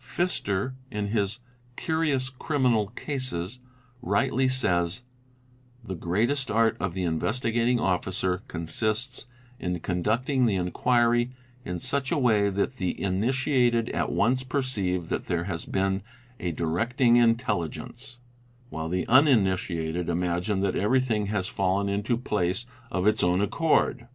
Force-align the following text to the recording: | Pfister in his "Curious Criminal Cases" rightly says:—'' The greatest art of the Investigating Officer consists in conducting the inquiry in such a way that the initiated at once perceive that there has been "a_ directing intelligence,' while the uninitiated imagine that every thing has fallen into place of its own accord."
| 0.01 0.03
Pfister 0.03 0.73
in 0.89 1.09
his 1.09 1.41
"Curious 1.75 2.29
Criminal 2.31 2.87
Cases" 2.87 3.59
rightly 4.01 4.49
says:—'' 4.49 5.03
The 5.83 5.93
greatest 5.93 6.49
art 6.49 6.75
of 6.79 6.95
the 6.95 7.03
Investigating 7.03 7.79
Officer 7.79 8.41
consists 8.47 9.27
in 9.59 9.79
conducting 9.81 10.47
the 10.47 10.55
inquiry 10.55 11.33
in 11.63 11.77
such 11.79 12.11
a 12.11 12.17
way 12.17 12.49
that 12.49 12.77
the 12.77 12.99
initiated 12.99 13.89
at 13.89 14.11
once 14.11 14.41
perceive 14.41 15.09
that 15.09 15.27
there 15.27 15.43
has 15.43 15.65
been 15.65 16.01
"a_ 16.39 16.51
directing 16.55 17.17
intelligence,' 17.17 18.21
while 18.71 18.89
the 18.89 19.07
uninitiated 19.07 20.09
imagine 20.09 20.61
that 20.61 20.75
every 20.75 20.99
thing 20.99 21.27
has 21.27 21.47
fallen 21.47 21.87
into 21.89 22.17
place 22.17 22.65
of 22.89 23.05
its 23.05 23.21
own 23.21 23.39
accord." 23.39 24.07